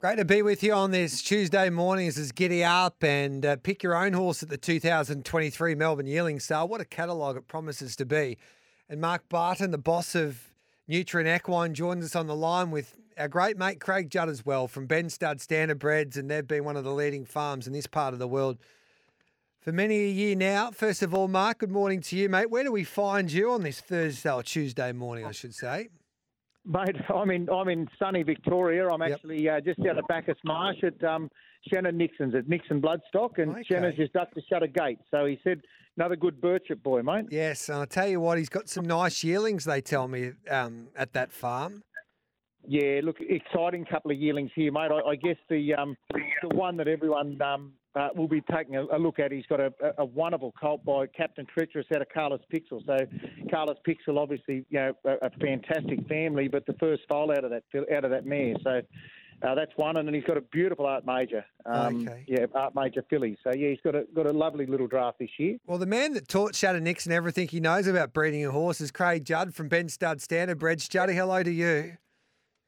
Great 0.00 0.16
to 0.16 0.24
be 0.24 0.40
with 0.40 0.62
you 0.62 0.72
on 0.72 0.92
this 0.92 1.20
Tuesday 1.20 1.68
morning 1.68 2.08
as 2.08 2.16
is 2.16 2.32
Giddy 2.32 2.64
Up 2.64 3.04
and 3.04 3.44
uh, 3.44 3.56
pick 3.56 3.82
your 3.82 3.94
own 3.94 4.14
horse 4.14 4.42
at 4.42 4.48
the 4.48 4.56
2023 4.56 5.74
Melbourne 5.74 6.06
Yearling 6.06 6.40
Sale. 6.40 6.68
What 6.68 6.80
a 6.80 6.86
catalogue 6.86 7.36
it 7.36 7.46
promises 7.46 7.96
to 7.96 8.06
be. 8.06 8.38
And 8.88 8.98
Mark 8.98 9.28
Barton, 9.28 9.72
the 9.72 9.76
boss 9.76 10.14
of 10.14 10.54
Nutrien 10.88 11.26
Equine, 11.26 11.74
joins 11.74 12.02
us 12.02 12.16
on 12.16 12.28
the 12.28 12.34
line 12.34 12.70
with 12.70 12.96
our 13.18 13.28
great 13.28 13.58
mate 13.58 13.78
Craig 13.78 14.08
Judd 14.08 14.30
as 14.30 14.46
well 14.46 14.66
from 14.68 14.86
Ben 14.86 15.10
Stud 15.10 15.36
Standardbreds, 15.36 16.16
and 16.16 16.30
they've 16.30 16.48
been 16.48 16.64
one 16.64 16.78
of 16.78 16.84
the 16.84 16.94
leading 16.94 17.26
farms 17.26 17.66
in 17.66 17.74
this 17.74 17.86
part 17.86 18.14
of 18.14 18.18
the 18.18 18.26
world 18.26 18.56
for 19.60 19.70
many 19.70 19.98
a 19.98 20.08
year 20.08 20.34
now. 20.34 20.70
First 20.70 21.02
of 21.02 21.12
all, 21.12 21.28
Mark, 21.28 21.58
good 21.58 21.70
morning 21.70 22.00
to 22.00 22.16
you, 22.16 22.30
mate. 22.30 22.48
Where 22.48 22.64
do 22.64 22.72
we 22.72 22.84
find 22.84 23.30
you 23.30 23.50
on 23.50 23.64
this 23.64 23.82
Thursday 23.82 24.32
or 24.32 24.42
Tuesday 24.42 24.92
morning, 24.92 25.26
I 25.26 25.32
should 25.32 25.54
say? 25.54 25.90
Mate, 26.66 26.96
I'm 27.14 27.30
in 27.30 27.48
I'm 27.50 27.68
in 27.68 27.88
sunny 27.98 28.22
Victoria. 28.22 28.88
I'm 28.88 29.00
Yep. 29.00 29.12
actually 29.12 29.48
uh, 29.48 29.60
just 29.60 29.80
out 29.88 29.98
of 29.98 30.06
Bacchus 30.08 30.36
Marsh 30.44 30.82
at 30.84 31.02
um, 31.04 31.30
Shannon 31.68 31.96
Nixon's 31.96 32.34
at 32.34 32.48
Nixon 32.48 32.80
Bloodstock, 32.80 33.38
and 33.38 33.52
Okay. 33.52 33.62
Shannon's 33.64 33.96
just 33.96 34.12
ducked 34.12 34.34
to 34.34 34.42
shut 34.48 34.62
a 34.62 34.68
gate. 34.68 34.98
So 35.10 35.26
he 35.26 35.38
said, 35.42 35.62
"Another 35.96 36.16
good 36.16 36.40
Birchip 36.40 36.82
boy, 36.82 37.02
mate." 37.02 37.26
Yes, 37.30 37.68
and 37.68 37.78
I'll 37.78 37.86
tell 37.86 38.08
you 38.08 38.20
what, 38.20 38.38
he's 38.38 38.48
got 38.48 38.68
some 38.68 38.84
nice 38.86 39.24
yearlings, 39.24 39.64
they 39.64 39.80
tell 39.80 40.06
me, 40.08 40.32
um, 40.50 40.88
at 40.96 41.12
that 41.14 41.32
farm. 41.32 41.82
Yeah, 42.66 43.00
look, 43.02 43.16
exciting 43.20 43.84
couple 43.84 44.10
of 44.10 44.18
yearlings 44.18 44.50
here, 44.54 44.70
mate. 44.70 44.90
I, 44.92 45.10
I 45.10 45.16
guess 45.16 45.36
the 45.48 45.74
um, 45.74 45.96
the 46.12 46.54
one 46.54 46.76
that 46.76 46.88
everyone 46.88 47.40
um, 47.42 47.72
uh, 47.94 48.08
will 48.14 48.28
be 48.28 48.42
taking 48.52 48.76
a, 48.76 48.84
a 48.84 48.98
look 48.98 49.18
at. 49.18 49.32
He's 49.32 49.46
got 49.46 49.60
a, 49.60 49.72
a, 49.98 50.04
wonderful 50.04 50.52
colt 50.60 50.84
by 50.84 51.06
Captain 51.06 51.46
Treacherous 51.46 51.86
out 51.94 52.02
of 52.02 52.08
Carlos 52.12 52.40
Pixel. 52.52 52.84
So 52.86 52.98
Carlos 53.50 53.78
Pixel, 53.86 54.18
obviously, 54.18 54.64
you 54.70 54.78
know, 54.78 54.92
a, 55.04 55.26
a 55.26 55.30
fantastic 55.40 56.06
family, 56.06 56.48
but 56.48 56.66
the 56.66 56.74
first 56.74 57.02
foal 57.08 57.32
out 57.32 57.44
of 57.44 57.50
that 57.50 57.64
out 57.92 58.04
of 58.04 58.10
that 58.10 58.26
mare. 58.26 58.54
So. 58.62 58.82
Uh, 59.42 59.54
that's 59.54 59.72
one, 59.76 59.96
and 59.96 60.06
then 60.06 60.12
he's 60.12 60.24
got 60.24 60.36
a 60.36 60.42
beautiful 60.42 60.84
Art 60.84 61.06
Major. 61.06 61.42
Um, 61.64 62.06
Okay. 62.06 62.24
Yeah, 62.28 62.44
Art 62.54 62.74
Major 62.74 63.02
filly. 63.08 63.38
So 63.42 63.50
yeah, 63.56 63.70
he's 63.70 63.80
got 63.82 63.94
a 63.94 64.04
got 64.14 64.26
a 64.26 64.32
lovely 64.32 64.66
little 64.66 64.86
draft 64.86 65.18
this 65.18 65.30
year. 65.38 65.56
Well, 65.66 65.78
the 65.78 65.86
man 65.86 66.12
that 66.12 66.28
taught 66.28 66.54
Shannon 66.54 66.84
Nixon 66.84 67.10
everything 67.10 67.48
he 67.48 67.58
knows 67.58 67.86
about 67.86 68.12
breeding 68.12 68.44
a 68.44 68.50
horse 68.50 68.82
is 68.82 68.90
Craig 68.90 69.24
Judd 69.24 69.54
from 69.54 69.68
Ben 69.68 69.88
Stud 69.88 70.18
Standardbreds. 70.18 70.90
Juddy, 70.90 71.14
hello 71.14 71.42
to 71.42 71.50
you. 71.50 71.96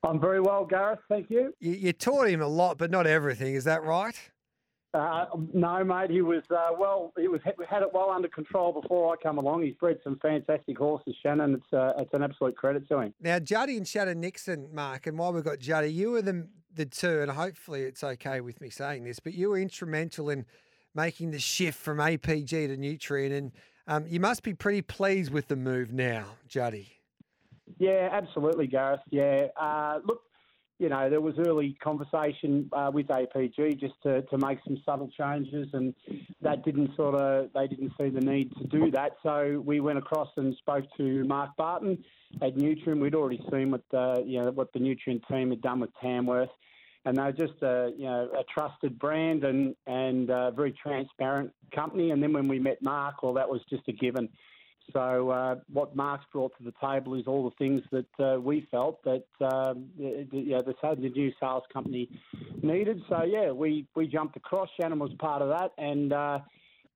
I'm 0.05 0.21
very 0.21 0.41
well, 0.41 0.65
Gareth. 0.65 1.01
Thank 1.09 1.31
you. 1.31 1.55
you. 1.61 1.73
You 1.73 1.93
taught 1.93 2.29
him 2.29 2.43
a 2.43 2.49
lot, 2.49 2.79
but 2.79 2.91
not 2.91 3.07
everything. 3.07 3.55
Is 3.55 3.65
that 3.65 3.83
right? 3.85 4.19
Uh, 4.95 5.25
no, 5.55 5.83
mate, 5.83 6.11
he 6.11 6.21
was 6.21 6.43
uh, 6.51 6.69
well. 6.79 7.15
He 7.19 7.27
was 7.27 7.41
had 7.45 7.83
it 7.83 7.89
well 7.95 8.11
under 8.11 8.29
control 8.29 8.79
before 8.79 9.15
I 9.15 9.17
come 9.23 9.39
along. 9.39 9.63
He's 9.63 9.75
bred 9.77 9.99
some 10.05 10.19
fantastic 10.21 10.77
horses, 10.77 11.15
Shannon. 11.23 11.55
It's 11.55 11.73
uh, 11.73 11.95
it's 11.99 12.13
an 12.13 12.23
absolute 12.23 12.57
credit 12.57 12.87
to 12.89 12.99
him. 12.99 13.15
Now, 13.19 13.39
Juddy 13.39 13.79
and 13.79 13.89
Shannon 13.89 14.21
Nixon, 14.21 14.69
Mark, 14.71 15.07
and 15.07 15.17
while 15.17 15.33
we've 15.33 15.45
got 15.45 15.61
Juddy, 15.61 15.91
you 15.91 16.11
were 16.11 16.21
the, 16.21 16.47
the 16.75 16.85
two, 16.85 17.23
and 17.23 17.31
hopefully 17.31 17.85
it's 17.85 18.05
okay 18.05 18.43
with 18.43 18.61
me 18.61 18.69
saying 18.69 19.05
this, 19.05 19.19
but 19.19 19.33
you 19.33 19.49
were 19.49 19.59
instrumental 19.59 20.29
in 20.29 20.45
making 20.95 21.31
the 21.31 21.39
shift 21.39 21.79
from 21.79 21.97
APG 21.97 22.49
to 22.49 22.77
Nutrien, 22.77 23.33
and 23.33 23.53
um, 23.87 24.05
you 24.07 24.21
must 24.21 24.43
be 24.43 24.53
pretty 24.53 24.83
pleased 24.83 25.33
with 25.33 25.49
the 25.49 25.57
move 25.57 25.91
now, 25.91 26.27
Juddy. 26.47 27.02
Yeah, 27.79 28.09
absolutely, 28.13 28.67
Gareth. 28.67 29.01
Yeah, 29.11 29.47
uh, 29.61 30.01
look, 30.05 30.23
you 30.83 30.89
know, 30.89 31.09
there 31.09 31.21
was 31.21 31.35
early 31.39 31.77
conversation 31.83 32.69
uh, 32.73 32.91
with 32.93 33.07
APG 33.07 33.79
just 33.79 33.95
to, 34.03 34.23
to 34.23 34.39
make 34.39 34.59
some 34.67 34.77
subtle 34.85 35.09
changes, 35.17 35.69
and 35.73 35.95
that 36.41 36.65
didn't 36.65 36.91
sort 36.97 37.15
of 37.15 37.51
they 37.55 37.69
didn't 37.69 37.93
see 37.97 38.09
the 38.09 38.21
need 38.21 38.51
to 38.57 38.65
do 38.67 38.91
that. 38.91 39.13
So 39.23 39.63
we 39.65 39.79
went 39.79 39.99
across 39.99 40.29
and 40.37 40.57
spoke 40.57 40.85
to 40.97 41.25
Mark 41.25 41.51
Barton 41.57 42.03
at 42.41 42.57
Nutrien. 42.57 43.01
We'd 43.01 43.15
already 43.15 43.41
seen 43.53 43.71
what 43.71 43.83
the 43.93 44.25
you 44.27 44.41
know 44.41 44.51
what 44.51 44.73
the 44.73 44.81
Nutrien 44.81 45.21
team 45.29 45.51
had 45.51 45.63
done 45.63 45.79
with 45.79 45.91
Tamworth, 46.03 46.51
and 47.05 47.17
they're 47.17 47.31
just 47.31 47.63
a 47.63 47.93
you 47.97 48.07
know 48.07 48.29
a 48.37 48.43
trusted 48.53 48.99
brand 48.99 49.45
and 49.45 49.77
and 49.87 50.31
a 50.31 50.51
very 50.51 50.73
transparent 50.73 51.53
company. 51.73 52.11
And 52.11 52.21
then 52.21 52.33
when 52.33 52.49
we 52.49 52.59
met 52.59 52.83
Mark, 52.83 53.23
well, 53.23 53.35
that 53.35 53.49
was 53.49 53.61
just 53.71 53.85
a 53.87 53.93
given. 53.93 54.29
So 54.93 55.31
uh, 55.31 55.57
what 55.73 55.97
Mark's 55.97 56.25
brought 56.33 56.53
to 56.59 56.65
the 56.65 56.73
table 56.85 57.15
is 57.15 57.25
all 57.27 57.45
the 57.45 57.57
things 57.57 57.83
that 57.91 58.07
uh, 58.25 58.41
we 58.41 58.67
felt 58.71 59.03
that 59.05 59.25
um, 59.41 59.87
the, 59.99 60.27
the, 60.31 60.39
yeah, 60.39 60.59
the, 60.65 60.75
the 60.83 61.09
new 61.09 61.33
sales 61.41 61.65
company 61.73 62.09
needed. 62.63 63.03
So 63.09 63.23
yeah, 63.25 63.51
we, 63.51 63.87
we 63.95 64.07
jumped 64.07 64.37
across. 64.37 64.69
Shannon 64.81 64.99
was 64.99 65.13
part 65.19 65.43
of 65.43 65.49
that, 65.49 65.71
and 65.79 66.13
uh, 66.13 66.39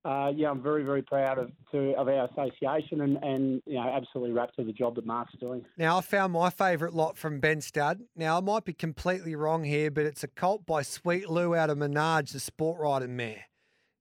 uh, 0.05 0.31
yeah, 0.37 0.51
I'm 0.51 0.63
very 0.63 0.85
very 0.85 1.03
proud 1.03 1.39
of 1.39 1.51
to, 1.73 1.93
of 1.95 2.07
our 2.09 2.29
association, 2.29 3.01
and, 3.01 3.17
and 3.25 3.63
you 3.67 3.75
know 3.75 3.93
absolutely 3.93 4.33
rapt 4.33 4.55
to 4.57 4.65
the 4.65 4.73
job 4.73 4.95
that 4.95 5.05
Mark's 5.07 5.35
doing. 5.41 5.65
Now, 5.77 5.99
I 5.99 6.01
found 6.01 6.33
my 6.33 6.51
favourite 6.51 6.95
lot 6.95 7.17
from 7.17 7.41
Ben 7.41 7.61
Stud. 7.61 8.03
Now, 8.15 8.39
I 8.39 8.41
might 8.41 8.65
be 8.65 8.73
completely 8.73 9.35
wrong 9.35 9.65
here, 9.65 9.91
but 9.91 10.05
it's 10.05 10.23
a 10.23 10.29
colt 10.29 10.65
by 10.65 10.83
Sweet 10.83 11.29
Lou 11.29 11.57
out 11.57 11.71
of 11.71 11.79
Menage, 11.79 12.31
the 12.31 12.39
Sportswriter 12.39 13.09
mare. 13.09 13.47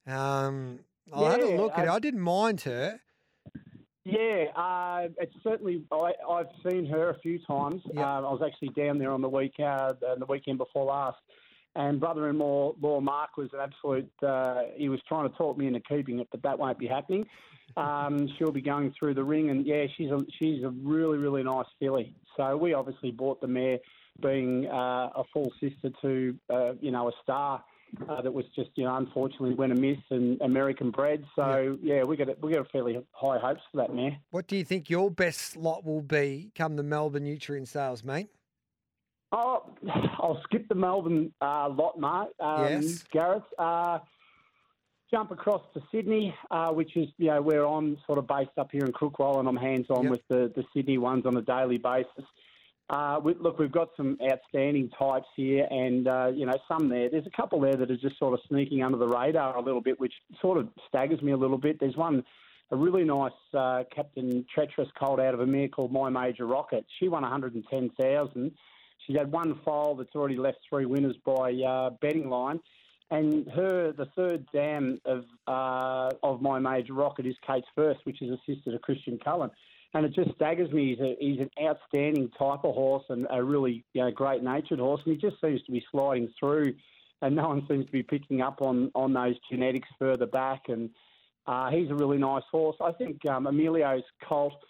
Um, 0.06 0.82
I 1.12 1.32
had 1.32 1.40
a 1.40 1.56
look 1.56 1.74
at 1.76 1.86
it. 1.86 1.90
I- 1.90 1.96
I 1.96 2.00
didn't 2.00 2.22
mind 2.22 2.62
her. 2.62 3.00
Yeah, 4.06 4.46
uh, 4.56 5.08
it's 5.20 5.34
certainly. 5.44 5.84
I, 5.92 6.14
I've 6.30 6.50
seen 6.70 6.86
her 6.86 7.10
a 7.10 7.20
few 7.20 7.40
times. 7.40 7.82
Yep. 7.86 7.98
Uh, 7.98 8.02
I 8.02 8.20
was 8.20 8.42
actually 8.46 8.70
down 8.70 9.00
there 9.00 9.12
on 9.12 9.22
the 9.22 9.30
week, 9.30 9.54
uh, 9.60 9.94
the 10.00 10.28
weekend 10.30 10.60
before 10.60 10.86
last, 10.86 11.18
and 11.76 12.00
brother-in-law, 12.00 12.76
Law 12.80 13.02
Mark, 13.02 13.36
was 13.36 13.50
an 13.54 13.62
absolute. 13.62 14.12
Uh, 14.22 14.62
he 14.76 14.90
was 14.90 15.00
trying 15.08 15.28
to 15.28 15.36
talk 15.36 15.58
me 15.58 15.66
into 15.66 15.80
keeping 15.80 16.20
it, 16.20 16.28
but 16.32 16.44
that 16.44 16.58
won't 16.60 16.80
be 16.80 16.88
happening. 16.88 17.26
Um, 17.78 18.30
she'll 18.38 18.52
be 18.52 18.62
going 18.62 18.94
through 18.98 19.16
the 19.16 19.24
ring, 19.24 19.50
and 19.50 19.66
yeah, 19.66 19.86
she's 19.98 20.10
a 20.10 20.20
she's 20.40 20.64
a 20.64 20.70
really 20.70 21.18
really 21.18 21.44
nice 21.44 21.66
filly. 21.78 22.16
So 22.38 22.56
we 22.56 22.74
obviously 22.74 23.12
bought 23.12 23.42
the 23.42 23.48
mare, 23.48 23.80
being 24.22 24.68
uh, 24.68 25.10
a 25.14 25.24
full 25.34 25.52
sister 25.60 25.90
to 26.02 26.36
uh, 26.50 26.74
you 26.80 26.92
know 26.92 27.10
a 27.10 27.12
star. 27.24 27.64
Uh, 28.09 28.22
that 28.22 28.34
was 28.34 28.46
just, 28.56 28.69
you 28.75 28.84
know, 28.84 28.96
unfortunately 28.96 29.53
went 29.53 29.72
amiss 29.72 30.00
and 30.09 30.40
American 30.41 30.91
bred. 30.91 31.23
So 31.35 31.78
yeah, 31.81 32.03
we 32.03 32.18
got 32.18 32.29
a, 32.29 32.35
we 32.41 32.53
got 32.53 32.69
fairly 32.72 33.00
high 33.12 33.38
hopes 33.40 33.62
for 33.72 33.78
that 33.78 33.94
mare. 33.94 34.18
What 34.31 34.47
do 34.47 34.57
you 34.57 34.63
think 34.66 34.90
your 34.90 35.09
best 35.09 35.56
lot 35.56 35.85
will 35.85 36.01
be 36.01 36.51
come 36.56 36.75
the 36.75 36.84
Melbourne 36.84 37.25
Nutrien 37.25 37.68
sales, 37.68 38.03
mate? 38.03 38.28
Oh, 39.31 39.63
I'll 40.19 40.41
skip 40.44 40.68
the 40.68 40.75
Melbourne 40.75 41.34
uh, 41.41 41.69
lot, 41.69 42.00
mate. 42.00 42.34
Um, 42.46 42.81
Yes. 42.81 43.03
Gareth. 43.12 43.44
Uh, 43.57 44.00
jump 45.12 45.31
across 45.31 45.62
to 45.73 45.81
Sydney, 45.91 46.34
uh, 46.52 46.69
which 46.72 46.97
is, 46.97 47.07
you 47.17 47.28
know, 47.28 47.41
where 47.41 47.66
I'm 47.66 47.97
sort 48.07 48.17
of 48.17 48.28
based 48.28 48.57
up 48.57 48.69
here 48.72 48.84
in 48.84 48.91
Crookwell 48.91 49.40
and 49.40 49.47
I'm 49.47 49.56
hands 49.56 49.85
on 49.90 50.03
Yep. 50.03 50.12
with 50.12 50.22
the, 50.29 50.52
the 50.56 50.66
Sydney 50.73 50.97
ones 50.97 51.25
on 51.25 51.38
a 51.38 51.41
daily 51.41 51.78
basis. 51.78 52.25
Uh, 52.90 53.19
we, 53.23 53.34
look, 53.40 53.57
we've 53.57 53.72
got 53.72 53.90
some 53.97 54.18
outstanding 54.31 54.90
types 54.97 55.25
here, 55.35 55.68
and 55.72 56.07
uh, 56.07 56.28
you 56.28 56.46
know 56.46 56.53
some 56.68 56.88
there. 56.88 57.09
There's 57.09 57.25
a 57.25 57.35
couple 57.35 57.59
there 57.59 57.75
that 57.75 57.90
are 57.90 57.97
just 57.97 58.19
sort 58.19 58.34
of 58.35 58.40
sneaking 58.47 58.84
under 58.84 58.97
the 58.97 59.07
radar 59.07 59.57
a 59.57 59.62
little 59.62 59.81
bit, 59.81 60.00
which 60.00 60.13
sort 60.40 60.59
of 60.59 60.69
staggers 60.88 61.22
me 61.22 61.31
a 61.31 61.38
little 61.38 61.57
bit. 61.57 61.79
There's 61.79 61.97
one, 61.97 62.23
a 62.69 62.75
really 62.75 63.03
nice 63.03 63.31
uh, 63.56 63.84
Captain 63.94 64.46
Treacherous 64.53 64.90
colt 65.00 65.19
out 65.19 65.34
of 65.34 65.40
a 65.40 65.47
mare 65.47 65.68
called 65.68 65.91
My 65.91 66.09
Major 66.09 66.46
Rocket. 66.46 66.85
She 67.00 67.07
won 67.07 67.23
110,000. 67.23 68.51
She's 69.06 69.17
had 69.17 69.31
one 69.31 69.59
foal 69.66 69.96
that's 69.96 70.16
already 70.16 70.38
left 70.38 70.59
three 70.69 70.85
winners 70.85 71.16
by 71.25 71.53
uh, 71.53 71.90
betting 72.02 72.29
line. 72.29 72.59
And 73.11 73.47
her, 73.52 73.93
the 73.93 74.08
third 74.16 74.46
dam 74.52 74.99
of 75.05 75.26
uh, 75.47 76.09
of 76.23 76.41
my 76.41 76.59
major 76.59 76.93
rocket 76.93 77.26
is 77.26 77.35
Kate's 77.46 77.67
First, 77.76 77.99
which 78.03 78.22
is 78.22 78.31
a 78.31 78.38
sister 78.47 78.72
to 78.72 78.79
Christian 78.79 79.20
Cullen. 79.23 79.52
And 79.96 80.06
it 80.06 80.14
just 80.14 80.36
staggers 80.36 80.72
me. 80.74 80.90
He's, 80.90 81.00
a, 81.00 81.16
he's 81.22 81.40
an 81.40 81.50
outstanding 81.66 82.30
type 82.38 82.66
of 82.66 82.76
horse 82.76 83.06
and 83.08 83.26
a 83.32 83.42
really 83.42 83.86
you 83.94 84.02
know, 84.02 84.12
great 84.12 84.44
natured 84.44 84.80
horse. 84.80 85.02
And 85.06 85.16
he 85.16 85.20
just 85.20 85.40
seems 85.40 85.64
to 85.64 85.72
be 85.72 85.84
sliding 85.90 86.30
through, 86.38 86.74
and 87.22 87.34
no 87.34 87.47
one 87.47 87.66
seems 87.70 87.86
to 87.86 87.92
be 87.94 88.03
picking 88.03 88.42
up 88.42 88.62
on, 88.62 88.92
on 88.94 89.14
those 89.14 89.36
genetics 89.50 89.88
further 89.97 90.26
back. 90.26 90.64
And 90.68 90.90
uh, 91.47 91.72
he's 91.72 91.90
a 91.90 91.96
really 91.96 92.18
nice 92.18 92.44
horse. 92.52 92.76
I 92.82 92.92
think 92.92 93.26
um, 93.26 93.47
Emilio's 93.47 94.03
colt, 94.28 94.62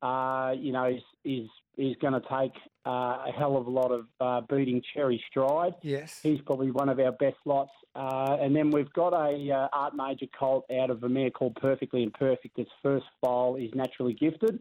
uh, 0.00 0.54
you 0.56 0.70
know, 0.70 0.84
is 0.84 1.02
is, 1.24 1.48
is 1.78 1.96
going 2.02 2.12
to 2.12 2.20
take 2.28 2.52
uh, 2.84 3.24
a 3.28 3.32
hell 3.36 3.56
of 3.56 3.66
a 3.66 3.70
lot 3.70 3.90
of 3.92 4.06
uh, 4.20 4.40
beating 4.54 4.82
Cherry 4.94 5.22
Stride. 5.30 5.74
Yes. 5.82 6.20
He's 6.22 6.40
probably 6.42 6.70
one 6.70 6.88
of 6.88 6.98
our 6.98 7.12
best 7.12 7.36
lots. 7.44 7.70
Uh, 7.94 8.36
and 8.40 8.54
then 8.54 8.70
we've 8.70 8.92
got 8.92 9.12
a 9.12 9.50
uh, 9.52 9.68
Art 9.72 9.94
Major 9.94 10.26
colt 10.38 10.64
out 10.80 10.90
of 10.90 11.02
a 11.04 11.08
mare 11.08 11.30
called 11.30 11.54
Perfectly 11.56 12.02
Imperfect. 12.02 12.58
Its 12.58 12.70
first 12.82 13.06
foal 13.22 13.56
is 13.56 13.70
naturally 13.74 14.12
gifted, 14.14 14.60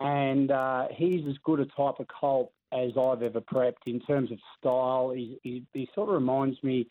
and 0.00 0.50
uh, 0.50 0.88
he's 0.92 1.26
as 1.28 1.36
good 1.44 1.60
a 1.60 1.66
type 1.66 2.00
of 2.00 2.06
colt 2.08 2.52
as 2.72 2.90
I've 2.98 3.22
ever 3.22 3.40
prepped 3.40 3.86
in 3.86 4.00
terms 4.00 4.32
of 4.32 4.38
style. 4.58 5.12
He, 5.14 5.38
he, 5.42 5.64
he 5.72 5.88
sort 5.94 6.08
of 6.08 6.14
reminds 6.16 6.62
me 6.62 6.88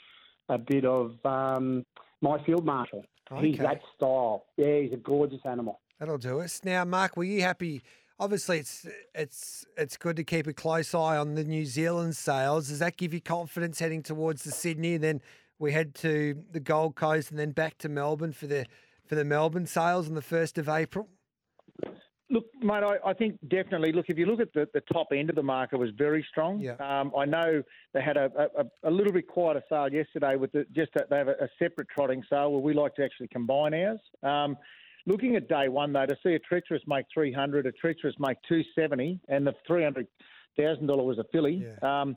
a 0.47 0.57
bit 0.57 0.85
of 0.85 1.15
um, 1.25 1.85
my 2.21 2.41
field 2.45 2.65
marshal. 2.65 3.03
He's 3.39 3.55
Okay. 3.55 3.63
that 3.63 3.81
style. 3.95 4.45
Yeah, 4.57 4.79
he's 4.79 4.93
a 4.93 4.97
gorgeous 4.97 5.41
animal. 5.45 5.79
That'll 5.99 6.17
do 6.17 6.41
us. 6.41 6.61
Now, 6.63 6.85
Mark, 6.85 7.17
were 7.17 7.23
you 7.23 7.41
happy? 7.41 7.81
Obviously, 8.19 8.59
it's 8.59 8.87
it's 9.15 9.65
it's 9.75 9.97
good 9.97 10.15
to 10.15 10.23
keep 10.23 10.47
a 10.47 10.53
close 10.53 10.93
eye 10.93 11.17
on 11.17 11.35
the 11.35 11.43
New 11.43 11.65
Zealand 11.65 12.15
sales. 12.15 12.69
Does 12.69 12.79
that 12.79 12.95
give 12.95 13.13
you 13.13 13.21
confidence 13.21 13.79
heading 13.79 14.03
towards 14.03 14.43
the 14.43 14.51
Sydney? 14.51 14.97
Then 14.97 15.21
we 15.59 15.71
head 15.71 15.95
to 15.95 16.43
the 16.51 16.59
Gold 16.59 16.95
Coast 16.95 17.31
and 17.31 17.39
then 17.39 17.51
back 17.51 17.77
to 17.79 17.89
Melbourne 17.89 18.33
for 18.33 18.47
the 18.47 18.65
for 19.05 19.15
the 19.15 19.25
Melbourne 19.25 19.65
sales 19.65 20.07
on 20.07 20.15
the 20.15 20.21
first 20.21 20.57
of 20.57 20.69
April. 20.69 21.09
Look, 22.29 22.45
mate, 22.61 22.83
I, 22.83 22.95
I 23.05 23.13
think 23.13 23.37
definitely. 23.47 23.91
Look, 23.91 24.05
if 24.07 24.17
you 24.17 24.25
look 24.25 24.39
at 24.39 24.53
the, 24.53 24.67
the 24.73 24.81
top 24.91 25.07
end 25.13 25.29
of 25.29 25.35
the 25.35 25.43
market, 25.43 25.77
was 25.77 25.91
very 25.97 26.25
strong. 26.31 26.59
Yeah. 26.59 26.75
Um, 26.79 27.11
I 27.15 27.25
know 27.25 27.61
they 27.93 28.01
had 28.01 28.17
a, 28.17 28.31
a, 28.57 28.89
a 28.89 28.91
little 28.91 29.13
bit 29.13 29.27
quieter 29.27 29.61
sale 29.69 29.91
yesterday 29.91 30.35
with 30.35 30.51
the, 30.51 30.65
just 30.73 30.91
that 30.95 31.09
they 31.09 31.17
have 31.17 31.27
a, 31.27 31.33
a 31.33 31.49
separate 31.59 31.89
trotting 31.93 32.23
sale 32.29 32.51
where 32.51 32.61
we 32.61 32.73
like 32.73 32.95
to 32.95 33.03
actually 33.03 33.27
combine 33.27 33.73
ours. 33.73 33.99
Um, 34.23 34.57
looking 35.05 35.35
at 35.35 35.47
day 35.47 35.67
one 35.67 35.93
though, 35.93 36.05
to 36.05 36.15
see 36.23 36.33
a 36.33 36.39
treacherous 36.39 36.81
make 36.87 37.05
three 37.13 37.31
hundred, 37.31 37.65
a 37.65 37.71
treacherous 37.71 38.15
make 38.19 38.37
two 38.47 38.61
seventy, 38.77 39.19
and 39.27 39.45
the 39.45 39.53
three 39.67 39.83
hundred 39.83 40.07
thousand 40.57 40.87
dollar 40.87 41.03
was 41.03 41.17
a 41.19 41.25
filly. 41.31 41.65
Yeah. 41.65 42.01
Um, 42.01 42.15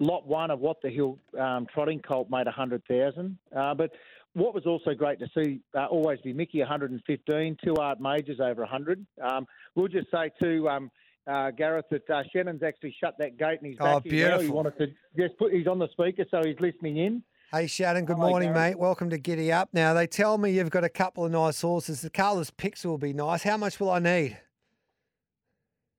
lot 0.00 0.26
one 0.26 0.50
of 0.50 0.60
what 0.60 0.80
the 0.82 0.90
hill 0.90 1.18
um, 1.38 1.66
trotting 1.72 2.00
colt 2.00 2.28
made 2.30 2.46
a 2.46 2.52
hundred 2.52 2.82
thousand, 2.86 3.38
uh, 3.56 3.74
but 3.74 3.90
what 4.34 4.54
was 4.54 4.66
also 4.66 4.94
great 4.94 5.18
to 5.18 5.26
see 5.36 5.60
uh, 5.74 5.86
Always 5.86 6.20
B 6.22 6.32
Miki 6.32 6.60
115, 6.60 7.56
two 7.64 7.74
art 7.76 8.00
majors 8.00 8.40
over 8.40 8.62
100. 8.62 9.04
Um, 9.22 9.46
we'll 9.74 9.88
just 9.88 10.10
say 10.10 10.30
to 10.40 10.68
um, 10.68 10.90
uh, 11.26 11.50
Gareth 11.50 11.86
that 11.90 12.08
uh, 12.08 12.22
Shannon's 12.32 12.62
actually 12.62 12.94
shut 13.02 13.16
that 13.18 13.36
gate 13.36 13.58
and 13.60 13.66
he's 13.66 13.76
Oh, 13.80 14.00
back 14.00 14.04
here 14.04 14.30
now. 14.30 14.38
He 14.40 14.48
wanted 14.48 14.78
to 14.78 14.86
just 15.16 15.36
put 15.38 15.52
he's 15.52 15.66
on 15.66 15.78
the 15.78 15.88
speaker 15.92 16.24
so 16.30 16.40
he's 16.44 16.60
listening 16.60 16.98
in. 16.98 17.22
Hey 17.50 17.66
Shannon, 17.66 18.04
good 18.04 18.16
Hello, 18.16 18.28
morning, 18.28 18.52
Gary. 18.52 18.70
mate. 18.72 18.78
Welcome 18.78 19.08
to 19.08 19.16
Giddy 19.16 19.50
Up. 19.50 19.70
Now 19.72 19.94
they 19.94 20.06
tell 20.06 20.36
me 20.36 20.50
you've 20.50 20.68
got 20.68 20.84
a 20.84 20.90
couple 20.90 21.24
of 21.24 21.32
nice 21.32 21.62
horses. 21.62 22.02
The 22.02 22.10
Carlos 22.10 22.50
Pixel 22.50 22.84
will 22.86 22.98
be 22.98 23.14
nice. 23.14 23.42
How 23.42 23.56
much 23.56 23.80
will 23.80 23.88
I 23.88 24.00
need? 24.00 24.38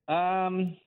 Um, 0.07 0.78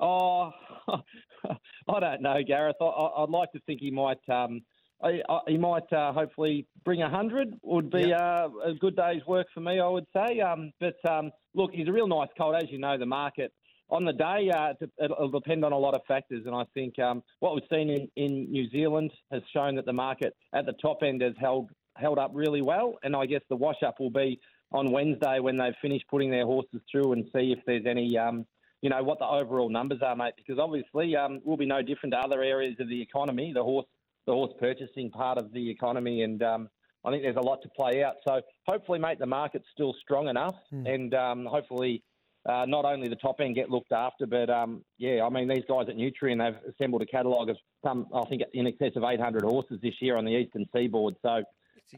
oh, 0.00 0.50
I 0.88 2.00
don't 2.00 2.20
know, 2.20 2.34
Gareth. 2.44 2.74
I, 2.80 2.84
I'd 2.84 3.30
like 3.30 3.52
to 3.52 3.60
think 3.60 3.78
he 3.80 3.92
might. 3.92 4.18
Um, 4.28 4.60
I, 5.04 5.20
I, 5.28 5.38
he 5.46 5.56
might 5.56 5.92
uh, 5.92 6.12
hopefully 6.12 6.66
bring 6.84 7.02
a 7.02 7.08
hundred. 7.08 7.54
Would 7.62 7.88
be 7.92 8.12
uh, 8.12 8.48
a 8.64 8.74
good 8.80 8.96
day's 8.96 9.24
work 9.28 9.46
for 9.54 9.60
me, 9.60 9.78
I 9.78 9.86
would 9.86 10.06
say. 10.12 10.40
Um, 10.40 10.72
but 10.80 10.96
um, 11.08 11.30
look, 11.54 11.70
he's 11.72 11.86
a 11.86 11.92
real 11.92 12.08
nice 12.08 12.30
colt, 12.36 12.56
as 12.56 12.68
you 12.70 12.80
know. 12.80 12.98
The 12.98 13.06
market 13.06 13.52
on 13.90 14.04
the 14.04 14.12
day 14.12 14.50
uh, 14.54 14.74
it- 14.80 14.90
it'll 14.98 15.28
depend 15.30 15.64
on 15.64 15.72
a 15.72 15.78
lot 15.78 15.94
of 15.94 16.02
factors, 16.06 16.44
and 16.46 16.54
I 16.54 16.64
think 16.74 16.98
um, 16.98 17.22
what 17.40 17.54
we've 17.54 17.64
seen 17.70 17.90
in, 17.90 18.08
in 18.16 18.50
New 18.52 18.68
Zealand 18.70 19.12
has 19.30 19.42
shown 19.52 19.76
that 19.76 19.86
the 19.86 19.92
market 19.92 20.36
at 20.52 20.66
the 20.66 20.74
top 20.74 21.02
end 21.02 21.22
has 21.22 21.34
held 21.40 21.70
held 21.96 22.18
up 22.18 22.30
really 22.32 22.62
well, 22.62 22.96
and 23.02 23.16
I 23.16 23.26
guess 23.26 23.40
the 23.48 23.56
wash 23.56 23.82
up 23.84 23.98
will 23.98 24.10
be 24.10 24.38
on 24.70 24.92
Wednesday 24.92 25.40
when 25.40 25.56
they've 25.58 25.74
finished 25.82 26.04
putting 26.08 26.30
their 26.30 26.44
horses 26.46 26.80
through 26.90 27.12
and 27.12 27.24
see 27.34 27.52
if 27.52 27.58
there's 27.66 27.86
any 27.86 28.16
um, 28.16 28.46
you 28.82 28.90
know, 28.90 29.02
what 29.02 29.18
the 29.18 29.24
overall 29.26 29.68
numbers 29.68 29.98
are, 30.02 30.14
mate, 30.14 30.34
because 30.36 30.60
obviously 30.60 31.16
um, 31.16 31.40
we'll 31.44 31.56
be 31.56 31.66
no 31.66 31.82
different 31.82 32.12
to 32.12 32.18
other 32.20 32.42
areas 32.44 32.76
of 32.78 32.88
the 32.88 33.02
economy, 33.02 33.52
the 33.52 33.62
horse, 33.64 33.86
the 34.26 34.32
horse 34.32 34.52
purchasing 34.60 35.10
part 35.10 35.36
of 35.38 35.52
the 35.52 35.68
economy, 35.68 36.22
and 36.22 36.40
um, 36.44 36.68
I 37.04 37.10
think 37.10 37.24
there's 37.24 37.34
a 37.36 37.40
lot 37.40 37.60
to 37.62 37.68
play 37.70 38.04
out. 38.04 38.14
So 38.24 38.40
hopefully, 38.68 39.00
mate, 39.00 39.18
the 39.18 39.26
market's 39.26 39.66
still 39.72 39.94
strong 40.00 40.28
enough, 40.28 40.54
and 40.86 41.14
um, 41.14 41.46
hopefully. 41.46 42.04
Uh, 42.48 42.64
not 42.64 42.86
only 42.86 43.08
the 43.08 43.16
top 43.16 43.40
end 43.40 43.54
get 43.54 43.70
looked 43.70 43.92
after, 43.92 44.26
but 44.26 44.48
um, 44.48 44.82
yeah, 44.96 45.22
I 45.22 45.28
mean 45.28 45.48
these 45.48 45.64
guys 45.68 45.86
at 45.88 45.96
Nutrien 45.96 46.38
they've 46.38 46.72
assembled 46.72 47.02
a 47.02 47.06
catalogue 47.06 47.50
of 47.50 47.58
some, 47.84 48.06
I 48.14 48.24
think, 48.24 48.42
in 48.54 48.66
excess 48.66 48.92
of 48.96 49.04
800 49.04 49.42
horses 49.42 49.78
this 49.82 49.94
year 50.00 50.16
on 50.16 50.24
the 50.24 50.32
eastern 50.32 50.64
seaboard. 50.74 51.14
So 51.20 51.42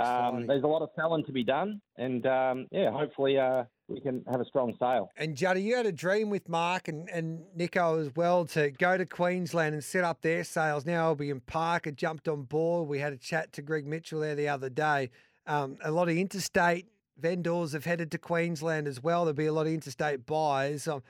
um, 0.01 0.49
there's 0.49 0.65
a 0.65 0.67
lot 0.67 0.83
of 0.83 0.91
selling 0.97 1.25
to 1.27 1.33
be 1.33 1.45
done, 1.45 1.81
and 1.99 2.27
um, 2.27 2.67
yeah, 2.73 2.91
hopefully 2.91 3.39
uh, 3.39 3.63
we 3.89 4.01
can 4.01 4.25
have 4.31 4.41
a 4.41 4.45
strong 4.45 4.75
sale. 4.81 5.11
And 5.17 5.37
Juddy, 5.37 5.63
you 5.63 5.77
had 5.77 5.87
a 5.87 5.93
dream 5.93 6.31
with 6.31 6.49
Mark 6.49 6.89
and, 6.89 7.09
and 7.11 7.43
Nico 7.55 8.01
as 8.01 8.11
well 8.17 8.45
to 8.47 8.73
go 8.73 8.97
to 8.97 9.07
Queensland 9.07 9.75
and 9.75 9.85
set 9.85 10.03
up 10.03 10.23
their 10.23 10.43
sales. 10.43 10.85
Now 10.85 11.07
Albion 11.07 11.43
Park 11.47 11.85
had 11.85 11.97
jumped 11.97 12.29
on 12.29 12.43
board. 12.43 12.89
We 12.89 12.99
had 12.99 13.13
a 13.13 13.17
chat 13.17 13.53
to 13.55 13.63
Greg 13.63 13.87
Mitchell 13.87 14.21
there 14.21 14.35
the 14.35 14.49
other 14.49 14.69
day. 14.69 15.11
Um, 15.47 15.79
a 15.85 15.91
lot 15.91 16.09
of 16.09 16.17
interstate 16.17 16.87
vendors 17.21 17.73
have 17.73 17.85
headed 17.85 18.11
to 18.13 18.19
Queensland 18.19 18.89
as 18.89 19.03
well. 19.03 19.25
There'll 19.25 19.37
be 19.37 19.47
a 19.47 19.53
lot 19.53 19.67
of 19.67 19.73
interstate 19.73 20.27
buys. 20.27 20.89
Um, 20.89 21.03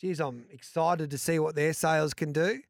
geez, 0.00 0.20
I'm 0.20 0.44
excited 0.50 1.10
to 1.10 1.18
see 1.18 1.38
what 1.38 1.54
their 1.54 1.72
sales 1.72 2.14
can 2.14 2.32
do. 2.32 2.60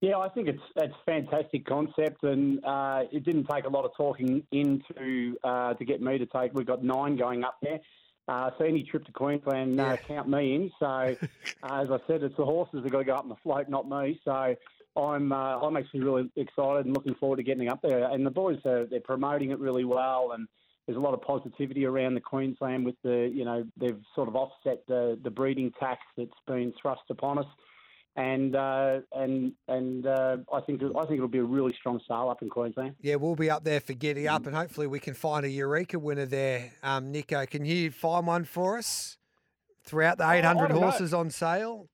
Yeah, 0.00 0.18
I 0.18 0.28
think 0.28 0.46
it's 0.46 0.62
it's 0.76 0.94
a 0.94 1.04
fantastic 1.04 1.66
concept, 1.66 2.22
and 2.22 2.64
uh, 2.64 3.02
it 3.10 3.24
didn't 3.24 3.46
take 3.50 3.64
a 3.64 3.68
lot 3.68 3.84
of 3.84 3.90
talking 3.96 4.44
into 4.52 5.36
uh, 5.42 5.74
to 5.74 5.84
get 5.84 6.00
me 6.00 6.18
to 6.18 6.26
take. 6.26 6.54
We've 6.54 6.66
got 6.66 6.84
nine 6.84 7.16
going 7.16 7.42
up 7.42 7.56
there, 7.62 7.80
uh, 8.28 8.50
so 8.56 8.64
any 8.64 8.84
trip 8.84 9.04
to 9.06 9.12
Queensland, 9.12 9.80
uh, 9.80 9.84
Yeah. 9.84 9.96
count 9.96 10.28
me 10.28 10.54
in. 10.54 10.70
So, 10.78 10.86
uh, 10.86 11.14
as 11.64 11.90
I 11.90 11.98
said, 12.06 12.22
it's 12.22 12.36
the 12.36 12.44
horses 12.44 12.84
that 12.84 12.92
got 12.92 12.98
to 12.98 13.04
go 13.04 13.14
up 13.14 13.24
in 13.24 13.28
the 13.28 13.36
float, 13.42 13.68
not 13.68 13.88
me. 13.88 14.20
So, 14.24 14.54
I'm 14.96 15.32
uh, 15.32 15.58
I'm 15.58 15.76
actually 15.76 16.00
really 16.00 16.30
excited 16.36 16.86
and 16.86 16.94
looking 16.94 17.16
forward 17.16 17.36
to 17.38 17.42
getting 17.42 17.68
up 17.68 17.82
there. 17.82 18.08
And 18.08 18.24
the 18.24 18.30
boys 18.30 18.58
are 18.66 18.86
they're 18.86 19.00
promoting 19.00 19.50
it 19.50 19.58
really 19.58 19.84
well, 19.84 20.30
and 20.32 20.46
there's 20.88 20.96
a 20.96 21.00
lot 21.00 21.12
of 21.12 21.20
positivity 21.20 21.84
around 21.84 22.14
the 22.14 22.20
Queensland 22.20 22.84
with 22.86 22.96
the 23.04 23.30
you 23.32 23.44
know 23.44 23.62
they've 23.76 24.00
sort 24.14 24.26
of 24.26 24.34
offset 24.34 24.82
the 24.88 25.18
the 25.22 25.30
breeding 25.30 25.70
tax 25.78 26.00
that's 26.16 26.30
been 26.46 26.72
thrust 26.80 27.02
upon 27.10 27.38
us 27.38 27.46
and 28.16 28.56
uh, 28.56 29.00
and 29.12 29.52
and 29.68 30.06
uh, 30.06 30.38
I 30.52 30.60
think 30.62 30.82
I 30.82 31.06
think 31.06 31.18
it'll 31.18 31.28
be 31.28 31.38
a 31.38 31.44
really 31.44 31.72
strong 31.78 32.00
sale 32.08 32.28
up 32.30 32.42
in 32.42 32.48
Queensland. 32.48 32.96
Yeah, 33.00 33.14
we'll 33.14 33.36
be 33.36 33.48
up 33.48 33.62
there 33.62 33.80
for 33.80 33.92
Giddy 33.92 34.26
Up, 34.26 34.46
and 34.46 34.56
hopefully 34.56 34.88
we 34.88 34.98
can 34.98 35.14
find 35.14 35.44
a 35.46 35.48
Eureka 35.48 35.98
winner 36.00 36.26
there. 36.26 36.72
Um, 36.82 37.12
Nico, 37.12 37.46
can 37.46 37.64
you 37.64 37.92
find 37.92 38.26
one 38.26 38.44
for 38.44 38.76
us 38.76 39.18
throughout 39.84 40.18
the 40.18 40.28
800 40.28 40.68
don't 40.68 40.80
know. 40.80 40.90
horses 40.90 41.14
on 41.14 41.30
sale? 41.30 41.88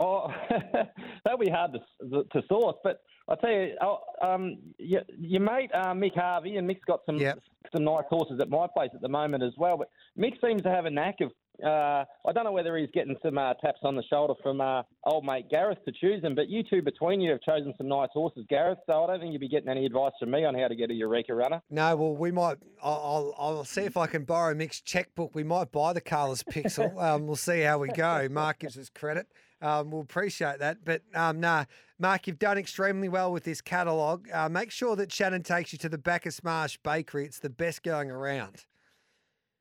Oh, 0.00 0.26
that'll 1.24 1.38
be 1.38 1.50
hard 1.50 1.72
to 1.74 2.24
to 2.24 2.42
source, 2.48 2.76
but 2.82 3.02
I 3.28 3.36
tell 3.36 3.50
you, 3.50 3.76
oh, 3.80 4.00
um, 4.20 4.58
your, 4.78 5.02
your 5.16 5.40
mate 5.40 5.70
uh, 5.72 5.92
Mick 5.92 6.16
Harvey, 6.16 6.56
and 6.56 6.68
Mick's 6.68 6.84
got 6.84 7.00
some 7.06 7.18
Yep. 7.18 7.38
Some 7.72 7.84
nice 7.84 8.04
horses 8.08 8.38
at 8.40 8.48
my 8.48 8.66
place 8.72 8.90
at 8.94 9.00
the 9.00 9.08
moment 9.08 9.42
as 9.42 9.54
well. 9.56 9.76
But 9.76 9.88
Mick 10.18 10.40
seems 10.40 10.62
to 10.62 10.70
have 10.70 10.84
a 10.84 10.90
knack 10.90 11.16
of. 11.20 11.30
Uh, 11.64 12.04
I 12.26 12.32
don't 12.32 12.44
know 12.44 12.52
whether 12.52 12.76
he's 12.76 12.90
getting 12.92 13.16
some 13.22 13.38
uh, 13.38 13.54
taps 13.54 13.80
on 13.82 13.94
the 13.94 14.02
shoulder 14.10 14.34
from 14.42 14.60
uh, 14.60 14.82
old 15.04 15.24
mate 15.24 15.48
Gareth 15.50 15.78
to 15.84 15.92
choose 15.92 16.22
them, 16.22 16.34
but 16.34 16.48
you 16.48 16.62
two 16.62 16.82
between 16.82 17.20
you 17.20 17.30
have 17.30 17.40
chosen 17.42 17.74
some 17.76 17.88
nice 17.88 18.08
horses, 18.12 18.44
Gareth. 18.48 18.78
So 18.86 19.04
I 19.04 19.06
don't 19.06 19.20
think 19.20 19.32
you'll 19.32 19.40
be 19.40 19.48
getting 19.48 19.68
any 19.68 19.86
advice 19.86 20.12
from 20.18 20.30
me 20.30 20.44
on 20.44 20.54
how 20.54 20.68
to 20.68 20.74
get 20.74 20.90
a 20.90 20.94
Eureka 20.94 21.34
runner. 21.34 21.62
No, 21.70 21.94
well, 21.96 22.16
we 22.16 22.30
might. 22.30 22.56
I'll, 22.82 23.34
I'll, 23.38 23.56
I'll 23.56 23.64
see 23.64 23.82
if 23.82 23.96
I 23.96 24.06
can 24.06 24.24
borrow 24.24 24.54
Mick's 24.54 24.80
checkbook. 24.80 25.34
We 25.34 25.44
might 25.44 25.70
buy 25.72 25.92
the 25.92 26.00
Carlos 26.00 26.42
Pixel. 26.42 26.90
Um, 27.02 27.26
we'll 27.26 27.36
see 27.36 27.62
how 27.62 27.78
we 27.78 27.88
go. 27.88 28.28
Mark 28.30 28.60
gives 28.60 28.78
us 28.78 28.88
credit. 28.88 29.26
Um, 29.60 29.90
we'll 29.90 30.02
appreciate 30.02 30.60
that. 30.60 30.84
But 30.84 31.02
um, 31.14 31.40
nah, 31.40 31.64
Mark, 31.98 32.26
you've 32.26 32.38
done 32.38 32.58
extremely 32.58 33.08
well 33.08 33.32
with 33.32 33.44
this 33.44 33.60
catalogue. 33.60 34.28
Uh, 34.32 34.48
make 34.48 34.70
sure 34.70 34.94
that 34.96 35.12
Shannon 35.12 35.42
takes 35.42 35.72
you 35.72 35.78
to 35.80 35.88
the 35.88 35.98
Bacchus 35.98 36.44
Marsh 36.44 36.78
Bakery. 36.82 37.24
It's 37.24 37.38
the 37.38 37.50
best 37.50 37.82
going 37.82 38.10
around. 38.10 38.64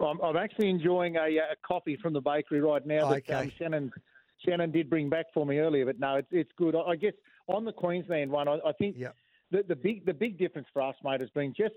I'm, 0.06 0.20
I'm 0.22 0.38
actually 0.38 0.70
enjoying 0.70 1.16
a, 1.18 1.28
a 1.38 1.56
coffee 1.66 1.98
from 2.02 2.14
the 2.14 2.22
bakery 2.22 2.62
right 2.62 2.86
now 2.86 3.10
that 3.10 3.30
um, 3.30 3.52
Shannon 3.58 3.92
Shannon 4.46 4.72
did 4.72 4.90
bring 4.90 5.10
back 5.10 5.28
for 5.34 5.46
me 5.46 5.60
earlier. 5.60 5.86
But 5.86 6.00
no, 6.00 6.16
it's 6.16 6.28
it's 6.32 6.52
good. 6.58 6.76
I, 6.76 6.82
I 6.82 6.96
guess 6.96 7.14
on 7.48 7.66
the 7.66 7.72
Queensland 7.74 8.32
one, 8.32 8.48
I, 8.48 8.58
I 8.66 8.72
think 8.74 8.96
Yep. 8.98 9.16
the, 9.52 9.64
the 9.68 9.76
big 9.76 10.06
the 10.06 10.14
big 10.14 10.38
difference 10.38 10.68
for 10.74 10.82
us, 10.82 10.96
mate, 11.04 11.22
has 11.22 11.30
been 11.32 11.54
just 11.56 11.76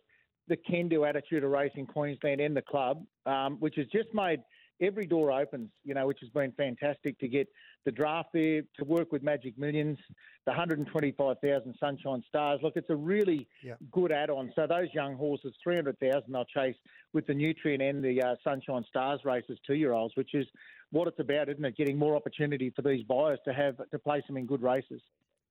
the 0.48 0.56
can-do 0.56 1.04
attitude 1.04 1.42
of 1.42 1.50
racing 1.50 1.86
Queensland 1.86 2.40
and 2.40 2.54
the 2.54 2.62
club, 2.62 3.04
um, 3.24 3.56
which 3.60 3.76
has 3.76 3.86
just 3.86 4.12
made 4.12 4.40
every 4.84 5.06
door 5.06 5.32
opens. 5.32 5.70
You 5.84 5.94
know, 5.94 6.06
which 6.06 6.20
has 6.20 6.30
been 6.30 6.52
fantastic 6.52 7.18
to 7.20 7.28
get 7.28 7.48
the 7.84 7.92
draft 7.92 8.30
there, 8.32 8.62
to 8.78 8.84
work 8.84 9.12
with 9.12 9.22
Magic 9.22 9.58
Millions, 9.58 9.98
the 10.46 10.50
125,000 10.52 11.74
Sunshine 11.78 12.22
Stars. 12.28 12.60
Look, 12.62 12.76
it's 12.76 12.88
a 12.90 12.96
really 12.96 13.46
Yep. 13.62 13.78
good 13.92 14.12
add-on. 14.12 14.52
So 14.56 14.66
those 14.66 14.88
young 14.94 15.16
horses, 15.16 15.54
300,000, 15.62 16.32
they'll 16.32 16.44
chase 16.46 16.76
with 17.12 17.26
the 17.26 17.34
Nutrien 17.34 17.82
and 17.88 18.02
the 18.02 18.22
uh, 18.22 18.36
Sunshine 18.42 18.84
Stars 18.88 19.20
races, 19.24 19.58
two-year-olds, 19.66 20.16
which 20.16 20.34
is 20.34 20.46
what 20.92 21.08
it's 21.08 21.18
about, 21.20 21.48
isn't 21.48 21.64
it? 21.64 21.76
Getting 21.76 21.98
more 21.98 22.16
opportunity 22.16 22.70
for 22.70 22.82
these 22.82 23.04
buyers 23.04 23.38
to 23.44 23.52
have 23.52 23.76
to 23.90 23.98
place 23.98 24.22
them 24.26 24.36
in 24.36 24.46
good 24.46 24.62
races. 24.62 25.00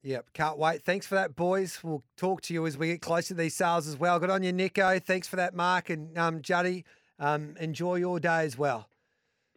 Yep, 0.01 0.33
can't 0.33 0.57
wait. 0.57 0.83
Thanks 0.83 1.05
for 1.07 1.15
that, 1.15 1.35
boys. 1.35 1.79
We'll 1.83 2.03
talk 2.17 2.41
to 2.43 2.53
you 2.53 2.65
as 2.65 2.77
we 2.77 2.87
get 2.87 3.01
closer 3.01 3.29
to 3.29 3.33
these 3.35 3.55
sales 3.55 3.87
as 3.87 3.97
well. 3.97 4.19
Good 4.19 4.29
on 4.29 4.43
you, 4.43 4.51
Nico. 4.51 4.99
Thanks 4.99 5.27
for 5.27 5.37
that, 5.37 5.53
Mark 5.53 5.89
and 5.89 6.17
um, 6.17 6.41
Juddy. 6.41 6.83
Um, 7.19 7.55
enjoy 7.59 7.95
your 7.95 8.19
day 8.19 8.43
as 8.43 8.57
well. 8.57 8.89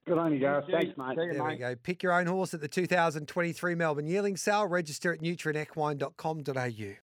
Good 0.06 0.18
on 0.18 0.32
you, 0.32 0.38
Gareth. 0.38 0.66
Thanks, 0.70 0.96
mate. 0.96 1.16
See 1.16 1.25
you, 1.25 1.32
There 1.32 1.44
we 1.44 1.56
go. 1.56 1.75
Pick 1.75 2.04
your 2.04 2.12
own 2.12 2.26
horse 2.26 2.54
at 2.54 2.60
the 2.60 2.68
2023 2.68 3.75
Melbourne 3.75 4.06
Yearling 4.06 4.36
Sale. 4.36 4.68
Register 4.68 5.12
at 5.12 5.20
nutrienequine.com.au. 5.20 6.94